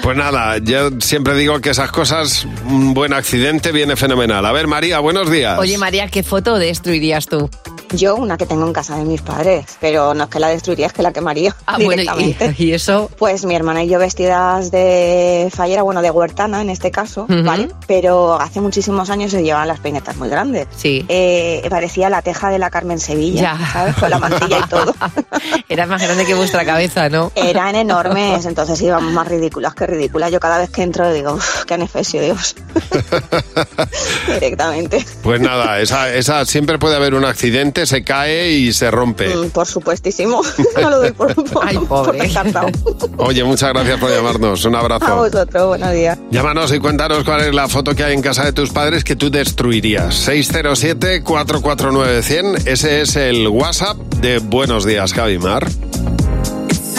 [0.04, 4.46] Pues nada, yo siempre digo que esas cosas, un buen accidente viene fenomenal.
[4.46, 5.58] A ver, María, buenos días.
[5.58, 7.50] Oye María, ¿qué foto destruirías tú?
[7.96, 10.88] Yo una que tengo en casa de mis padres, pero no es que la destruiría,
[10.88, 12.56] es que la quemaría Ah, bueno, y- directamente.
[12.64, 13.10] y eso?
[13.18, 17.26] Pues mi hermana y yo vestidas de fallera, bueno, de huertana en este caso.
[17.30, 17.70] ¿vale?
[17.88, 20.68] Pero hace muchísimos años se llevaban las peinetas muy grandes.
[20.76, 21.06] Sí.
[21.10, 23.70] Eh, parecía la teja de la Carmen Sevilla, Ya.
[23.72, 23.96] ¿sabes?
[23.96, 24.96] Con la mantilla y todo.
[25.70, 27.32] Era más grande que vuestra cabeza, ¿no?
[27.36, 30.32] Eran enormes, entonces íbamos más ridículas que ridículas.
[30.32, 32.56] Yo cada vez que entro digo, uff, qué anefesio, Dios.
[34.28, 35.06] Directamente.
[35.24, 39.36] Pues nada, esa, esa siempre puede haber un accidente, se cae y se rompe.
[39.36, 40.42] Mm, por supuestísimo.
[40.82, 42.68] no lo doy por, por, por descartado.
[43.18, 44.64] Oye, muchas gracias por llamarnos.
[44.66, 45.16] Un A abrazo.
[45.16, 46.18] vosotros, buenos días.
[46.32, 49.16] Llámanos y cuéntanos cuál es la foto que hay en casa de tus padres que
[49.16, 50.28] tú destruirías.
[50.28, 52.68] 607-449-100.
[52.68, 55.68] Ese es el WhatsApp de Buenos Días, Javimar.
[56.70, 56.96] It's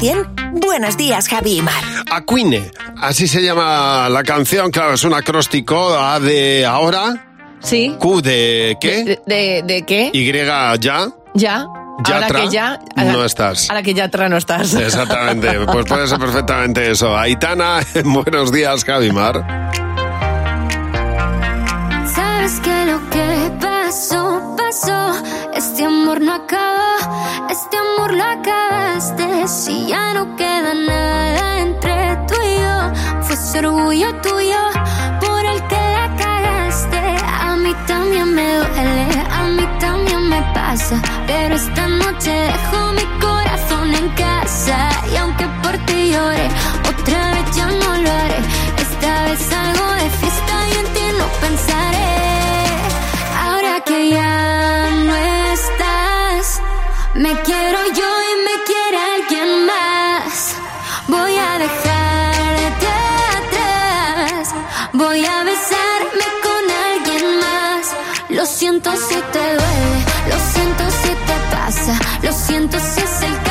[0.00, 1.82] 100, Buenos Días, Javi y Mar.
[2.10, 2.70] Aquine,
[3.00, 7.26] así se llama la canción, claro, es un acróstico A de ahora,
[7.60, 7.94] Sí.
[7.98, 10.10] Q de qué, ¿De, de, de qué?
[10.14, 10.24] Y
[10.80, 11.66] ya, Ya.
[12.02, 12.80] Ahora Yatra, que ya.
[12.96, 13.68] ahora- no estás.
[13.68, 14.72] Ahora que ya no estás.
[14.72, 17.14] Exactamente, pues puede ser perfectamente eso.
[17.14, 19.44] Aitana, buenos días, Javimar.
[22.14, 25.22] Sabes que lo que pasó, pasó.
[25.54, 26.96] Este amor no acabó,
[27.50, 29.48] este amor lo acabaste.
[29.48, 34.58] Si ya no queda nada entre tú y yo, fue ese orgullo tuyo
[35.20, 36.98] por el que la cagaste.
[37.26, 41.00] A mí también me duele, a mí también me pasa.
[41.26, 44.88] Pero esta noche dejo mi corazón en casa.
[45.12, 46.48] Y aunque por ti llore,
[68.82, 73.49] siento si te duele, lo siento si te pasa, lo siento si es el karma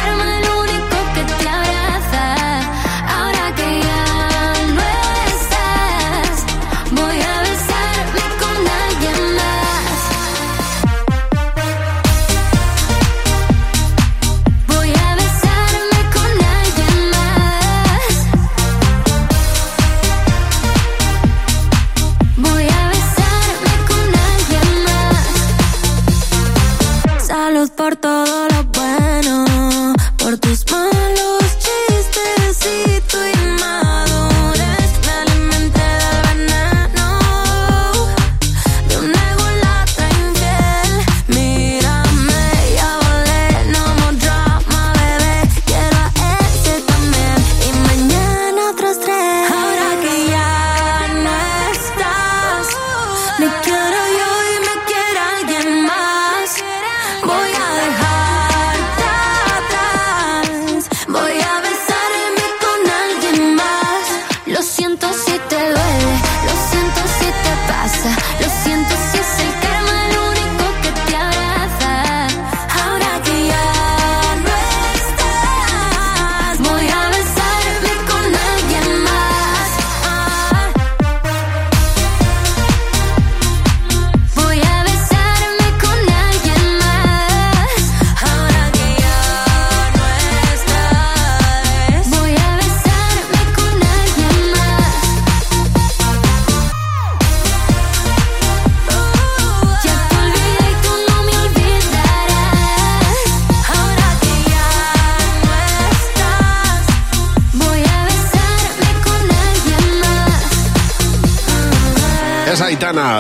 [27.90, 31.29] por todo lo bueno, por tus malos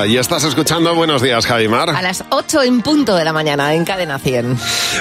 [0.06, 1.90] Y estás escuchando Buenos días, Javimar.
[1.90, 4.58] A las 8 en punto de la mañana en Cadena 100.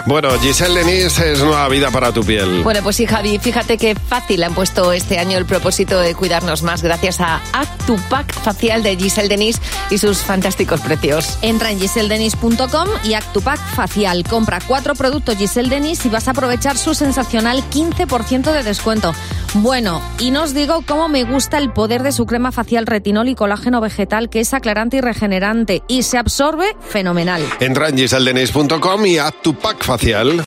[0.06, 2.62] Bueno, Giselle Denis es nueva vida para tu piel.
[2.62, 6.62] Bueno, pues sí, Javi, fíjate qué fácil han puesto este año el propósito de cuidarnos
[6.62, 11.38] más gracias a Actupack Facial de Giselle Denis y sus fantásticos precios.
[11.42, 14.24] Entra en giseldenis.com y Actupack Facial.
[14.24, 19.14] Compra cuatro productos Giselle Denis y vas a aprovechar su sensacional 15% de descuento.
[19.54, 23.28] Bueno, y no os digo cómo me gusta el poder de su crema facial retinol
[23.28, 27.42] y colágeno vegetal, que es aclarante y regenerante y se absorbe fenomenal.
[27.60, 27.74] En
[29.06, 30.32] y haz tu pack facial.